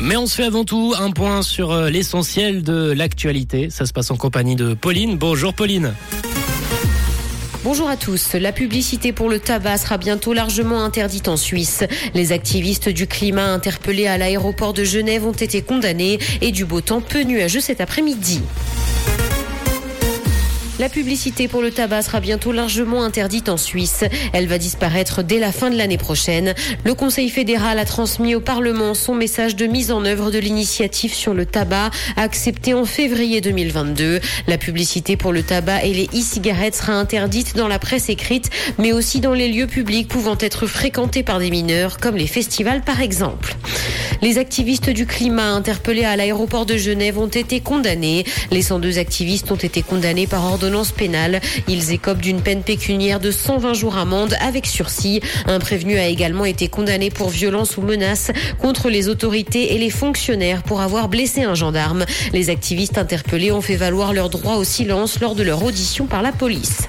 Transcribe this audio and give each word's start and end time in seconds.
Mais 0.00 0.16
on 0.16 0.26
se 0.26 0.34
fait 0.34 0.44
avant 0.44 0.64
tout 0.64 0.94
un 0.98 1.10
point 1.10 1.42
sur 1.42 1.70
euh, 1.70 1.88
l'essentiel 1.88 2.62
de 2.62 2.92
l'actualité. 2.92 3.70
Ça 3.70 3.86
se 3.86 3.92
passe 3.92 4.10
en 4.10 4.16
compagnie 4.16 4.56
de 4.56 4.74
Pauline. 4.74 5.16
Bonjour 5.16 5.54
Pauline. 5.54 5.94
Bonjour 7.62 7.88
à 7.88 7.96
tous. 7.96 8.34
La 8.34 8.52
publicité 8.52 9.12
pour 9.12 9.30
le 9.30 9.38
tabac 9.38 9.78
sera 9.78 9.96
bientôt 9.96 10.34
largement 10.34 10.84
interdite 10.84 11.28
en 11.28 11.38
Suisse. 11.38 11.82
Les 12.12 12.32
activistes 12.32 12.90
du 12.90 13.06
climat 13.06 13.46
interpellés 13.46 14.06
à 14.06 14.18
l'aéroport 14.18 14.74
de 14.74 14.84
Genève 14.84 15.24
ont 15.24 15.32
été 15.32 15.62
condamnés 15.62 16.18
et 16.42 16.50
du 16.50 16.66
beau 16.66 16.82
temps 16.82 17.00
peu 17.00 17.22
nuageux 17.22 17.60
cet 17.60 17.80
après-midi. 17.80 18.42
La 20.80 20.88
publicité 20.88 21.46
pour 21.46 21.62
le 21.62 21.70
tabac 21.70 22.02
sera 22.02 22.18
bientôt 22.18 22.50
largement 22.50 23.04
interdite 23.04 23.48
en 23.48 23.56
Suisse. 23.56 24.02
Elle 24.32 24.48
va 24.48 24.58
disparaître 24.58 25.22
dès 25.22 25.38
la 25.38 25.52
fin 25.52 25.70
de 25.70 25.76
l'année 25.76 25.98
prochaine. 25.98 26.52
Le 26.84 26.94
Conseil 26.94 27.30
fédéral 27.30 27.78
a 27.78 27.84
transmis 27.84 28.34
au 28.34 28.40
Parlement 28.40 28.94
son 28.94 29.14
message 29.14 29.54
de 29.54 29.66
mise 29.66 29.92
en 29.92 30.04
œuvre 30.04 30.32
de 30.32 30.38
l'initiative 30.38 31.14
sur 31.14 31.32
le 31.32 31.46
tabac 31.46 31.90
accepté 32.16 32.74
en 32.74 32.86
février 32.86 33.40
2022. 33.40 34.18
La 34.48 34.58
publicité 34.58 35.16
pour 35.16 35.32
le 35.32 35.44
tabac 35.44 35.84
et 35.84 35.94
les 35.94 36.06
e-cigarettes 36.06 36.74
sera 36.74 36.94
interdite 36.94 37.54
dans 37.54 37.68
la 37.68 37.78
presse 37.78 38.08
écrite, 38.08 38.50
mais 38.78 38.92
aussi 38.92 39.20
dans 39.20 39.32
les 39.32 39.48
lieux 39.48 39.68
publics 39.68 40.08
pouvant 40.08 40.36
être 40.40 40.66
fréquentés 40.66 41.22
par 41.22 41.38
des 41.38 41.50
mineurs, 41.50 41.98
comme 41.98 42.16
les 42.16 42.26
festivals 42.26 42.82
par 42.82 43.00
exemple. 43.00 43.54
Les 44.22 44.38
activistes 44.38 44.90
du 44.90 45.06
climat 45.06 45.50
interpellés 45.50 46.04
à 46.04 46.16
l'aéroport 46.16 46.66
de 46.66 46.76
Genève 46.76 47.18
ont 47.18 47.28
été 47.28 47.60
condamnés. 47.60 48.24
Les 48.50 48.62
102 48.62 48.98
activistes 48.98 49.52
ont 49.52 49.56
été 49.56 49.82
condamnés 49.82 50.26
par 50.26 50.44
ordonnance 50.64 50.92
pénale. 50.92 51.40
Ils 51.68 51.92
écopent 51.92 52.22
d'une 52.22 52.40
peine 52.40 52.62
pécuniaire 52.62 53.20
de 53.20 53.30
120 53.30 53.74
jours 53.74 53.98
amende 53.98 54.34
avec 54.40 54.64
sursis. 54.64 55.20
Un 55.46 55.58
prévenu 55.58 55.98
a 55.98 56.06
également 56.06 56.46
été 56.46 56.68
condamné 56.68 57.10
pour 57.10 57.28
violence 57.28 57.76
ou 57.76 57.82
menace 57.82 58.30
contre 58.58 58.88
les 58.88 59.10
autorités 59.10 59.74
et 59.74 59.78
les 59.78 59.90
fonctionnaires 59.90 60.62
pour 60.62 60.80
avoir 60.80 61.08
blessé 61.08 61.42
un 61.42 61.54
gendarme. 61.54 62.06
Les 62.32 62.48
activistes 62.48 62.96
interpellés 62.96 63.52
ont 63.52 63.60
fait 63.60 63.76
valoir 63.76 64.14
leur 64.14 64.30
droit 64.30 64.54
au 64.54 64.64
silence 64.64 65.20
lors 65.20 65.34
de 65.34 65.42
leur 65.42 65.62
audition 65.62 66.06
par 66.06 66.22
la 66.22 66.32
police. 66.32 66.88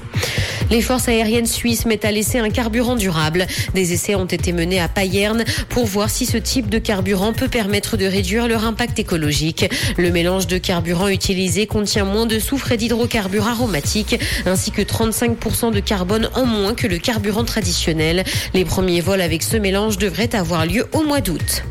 Les 0.71 0.81
forces 0.81 1.07
aériennes 1.07 1.45
suisses 1.45 1.85
mettent 1.85 2.05
à 2.05 2.11
l'essai 2.11 2.39
un 2.39 2.49
carburant 2.49 2.95
durable. 2.95 3.47
Des 3.73 3.93
essais 3.93 4.15
ont 4.15 4.25
été 4.25 4.51
menés 4.51 4.79
à 4.79 4.87
Payerne 4.87 5.43
pour 5.69 5.85
voir 5.85 6.09
si 6.09 6.25
ce 6.25 6.37
type 6.37 6.69
de 6.69 6.79
carburant 6.79 7.33
peut 7.33 7.47
permettre 7.47 7.97
de 7.97 8.05
réduire 8.05 8.47
leur 8.47 8.65
impact 8.65 8.99
écologique. 8.99 9.69
Le 9.97 10.11
mélange 10.11 10.47
de 10.47 10.57
carburant 10.57 11.07
utilisé 11.07 11.67
contient 11.67 12.05
moins 12.05 12.25
de 12.25 12.39
soufre 12.39 12.71
et 12.71 12.77
d'hydrocarbures 12.77 13.47
aromatiques, 13.47 14.19
ainsi 14.45 14.71
que 14.71 14.81
35% 14.81 15.71
de 15.71 15.79
carbone 15.79 16.29
en 16.35 16.45
moins 16.45 16.73
que 16.73 16.87
le 16.87 16.97
carburant 16.97 17.43
traditionnel. 17.43 18.23
Les 18.53 18.65
premiers 18.65 19.01
vols 19.01 19.21
avec 19.21 19.43
ce 19.43 19.57
mélange 19.57 19.97
devraient 19.97 20.35
avoir 20.35 20.65
lieu 20.65 20.85
au 20.93 21.03
mois 21.03 21.21
d'août. 21.21 21.63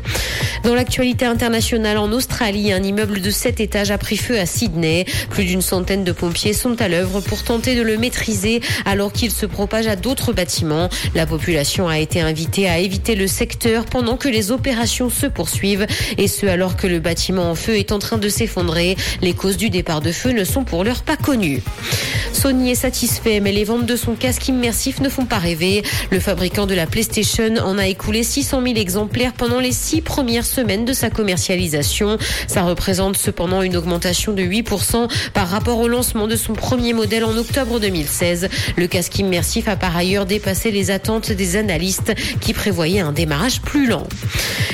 Dans 0.65 0.73
l'actualité 0.73 1.25
internationale 1.25 1.99
en 1.99 2.11
Australie, 2.11 2.73
un 2.73 2.81
immeuble 2.81 3.21
de 3.21 3.29
7 3.29 3.59
étages 3.59 3.91
a 3.91 3.99
pris 3.99 4.17
feu 4.17 4.39
à 4.39 4.47
Sydney. 4.47 5.05
Plus 5.29 5.45
d'une 5.45 5.61
centaine 5.61 6.03
de 6.03 6.11
pompiers 6.11 6.53
sont 6.53 6.81
à 6.81 6.87
l'œuvre 6.87 7.21
pour 7.21 7.43
tenter 7.43 7.75
de 7.75 7.83
le 7.83 7.99
maîtriser 7.99 8.61
alors 8.83 9.13
qu'il 9.13 9.31
se 9.31 9.45
propage 9.45 9.87
à 9.87 9.95
d'autres 9.95 10.33
bâtiments. 10.33 10.89
La 11.13 11.25
population 11.25 11.87
a 11.87 11.99
été 11.99 12.21
invitée 12.21 12.67
à 12.67 12.79
éviter 12.79 13.15
le 13.15 13.27
secteur 13.27 13.85
pendant 13.85 14.17
que 14.17 14.27
les 14.27 14.51
opérations 14.51 15.09
se 15.09 15.25
poursuivent 15.25 15.87
et 16.17 16.27
ce 16.27 16.45
alors 16.45 16.75
que 16.75 16.87
le 16.87 16.99
bâtiment 16.99 17.49
en 17.49 17.55
feu 17.55 17.77
est 17.77 17.91
en 17.91 17.99
train 17.99 18.17
de 18.17 18.29
s'effondrer. 18.29 18.97
Les 19.21 19.33
causes 19.33 19.57
du 19.57 19.69
départ 19.69 20.01
de 20.01 20.11
feu 20.11 20.31
ne 20.31 20.43
sont 20.43 20.63
pour 20.63 20.83
l'heure 20.83 21.03
pas 21.03 21.17
connues. 21.17 21.61
Sony 22.33 22.71
est 22.71 22.75
satisfait, 22.75 23.39
mais 23.39 23.51
les 23.51 23.63
ventes 23.63 23.85
de 23.85 23.95
son 23.95 24.13
casque 24.13 24.47
immersif 24.47 24.99
ne 24.99 25.09
font 25.09 25.25
pas 25.25 25.37
rêver. 25.37 25.83
Le 26.11 26.19
fabricant 26.19 26.65
de 26.65 26.75
la 26.75 26.85
PlayStation 26.85 27.55
en 27.63 27.77
a 27.77 27.87
écoulé 27.87 28.23
600 28.23 28.61
000 28.61 28.75
exemplaires 28.75 29.33
pendant 29.33 29.59
les 29.59 29.71
six 29.71 30.01
premières 30.01 30.45
semaines 30.45 30.85
de 30.85 30.93
sa 30.93 31.09
commercialisation. 31.09 32.17
Ça 32.47 32.63
représente 32.63 33.17
cependant 33.17 33.61
une 33.61 33.77
augmentation 33.77 34.33
de 34.33 34.43
8% 34.43 35.09
par 35.33 35.47
rapport 35.47 35.79
au 35.79 35.87
lancement 35.87 36.27
de 36.27 36.35
son 36.35 36.53
premier 36.53 36.93
modèle 36.93 37.23
en 37.23 37.37
octobre 37.37 37.79
2016. 37.79 38.49
Le 38.77 38.87
casque 38.87 39.17
immersif 39.19 39.67
a 39.67 39.75
par 39.75 39.95
ailleurs 39.95 40.25
dépassé 40.25 40.71
les 40.71 40.91
attentes 40.91 41.31
des 41.31 41.55
analystes 41.55 42.13
qui 42.41 42.53
prévoyaient 42.53 42.99
un 42.99 43.11
démarrage 43.11 43.61
plus 43.61 43.87
lent. 43.87 44.07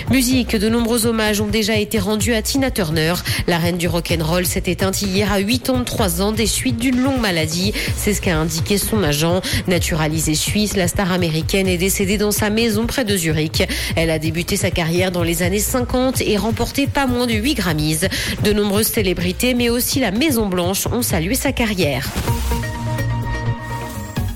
Musique, 0.09 0.55
de 0.55 0.67
nombreux 0.67 1.05
hommages 1.05 1.39
ont 1.39 1.47
déjà 1.47 1.77
été 1.77 1.97
rendus 1.97 2.33
à 2.33 2.41
Tina 2.41 2.69
Turner. 2.69 3.13
La 3.47 3.57
reine 3.57 3.77
du 3.77 3.87
rock'n'roll 3.87 4.45
s'est 4.45 4.63
éteinte 4.65 5.01
hier 5.01 5.31
à 5.31 5.41
83 5.41 6.21
ans 6.21 6.31
des 6.31 6.47
suites 6.47 6.77
d'une 6.77 7.01
longue 7.01 7.21
maladie. 7.21 7.73
C'est 7.95 8.13
ce 8.13 8.21
qu'a 8.21 8.37
indiqué 8.37 8.77
son 8.77 9.03
agent. 9.03 9.41
Naturalisée 9.67 10.35
suisse, 10.35 10.75
la 10.75 10.87
star 10.87 11.11
américaine 11.11 11.67
est 11.67 11.77
décédée 11.77 12.17
dans 12.17 12.31
sa 12.31 12.49
maison 12.49 12.87
près 12.87 13.05
de 13.05 13.15
Zurich. 13.15 13.63
Elle 13.95 14.09
a 14.09 14.19
débuté 14.19 14.57
sa 14.57 14.71
carrière 14.71 15.11
dans 15.11 15.23
les 15.23 15.43
années 15.43 15.59
50 15.59 16.21
et 16.21 16.37
remporté 16.37 16.87
pas 16.87 17.07
moins 17.07 17.27
de 17.27 17.33
8 17.33 17.55
Grammys. 17.55 17.99
De 18.43 18.53
nombreuses 18.53 18.87
célébrités, 18.87 19.53
mais 19.53 19.69
aussi 19.69 19.99
la 19.99 20.11
Maison 20.11 20.47
Blanche 20.47 20.87
ont 20.87 21.01
salué 21.01 21.35
sa 21.35 21.51
carrière. 21.51 22.09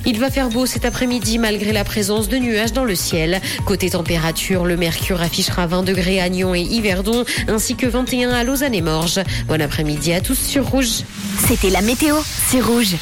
Il 0.06 0.20
va 0.20 0.30
faire 0.30 0.50
beau 0.50 0.68
cet 0.68 0.86
après-midi 0.86 1.40
malgré 1.40 1.74
la 1.74 1.84
présence 1.84 2.30
de 2.30 2.38
nuages 2.38 2.74
dans 2.74 2.86
le 2.86 2.94
ciel. 2.94 3.42
Côté 3.66 3.90
température, 3.90 4.66
le 4.66 4.78
mercure 4.78 5.22
affichera 5.22 5.66
20 5.66 5.82
degrés 5.82 6.22
à 6.22 6.30
Nyon 6.30 6.54
et 6.54 6.62
Yverdon, 6.62 7.26
ainsi 7.48 7.76
que 7.76 7.88
21 7.88 8.30
à 8.30 8.44
Lausanne 8.44 8.76
et 8.76 8.82
Morges. 8.82 9.22
Bon 9.48 9.60
après-midi 9.60 10.14
à 10.14 10.22
tous 10.22 10.38
sur 10.38 10.68
Rouge. 10.68 11.02
C'était 11.48 11.72
la 11.72 11.82
météo, 11.82 12.18
c'est 12.48 12.62
Rouge. 12.62 12.94